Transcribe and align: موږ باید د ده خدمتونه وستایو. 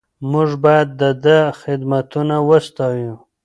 موږ 0.31 0.49
باید 0.63 0.89
د 1.01 1.03
ده 1.23 1.37
خدمتونه 1.61 2.35
وستایو. 2.49 3.15